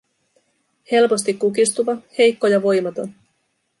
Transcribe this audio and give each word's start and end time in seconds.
Helposti 0.93 1.35
kukistuva, 1.43 1.97
heikko 2.17 2.51
ja 2.55 2.61
voimaton. 2.65 3.13